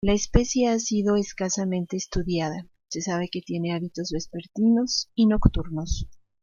La 0.03 0.13
especie 0.13 0.67
ha 0.67 0.79
sido 0.79 1.15
escasamente 1.15 1.95
estudiada, 1.95 2.67
se 2.89 3.01
sabe 3.01 3.29
que 3.29 3.41
tiene 3.43 3.73
hábitos 3.75 4.09
vespertinos 4.11 5.11
y 5.13 5.27
nocturnos. 5.27 6.07